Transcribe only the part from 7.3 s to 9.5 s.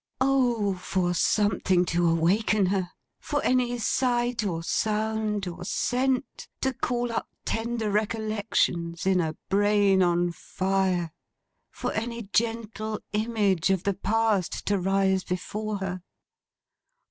tender recollections in a